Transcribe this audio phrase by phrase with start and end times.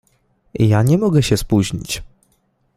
[0.53, 2.03] "Ja nie mogę się spóźnić."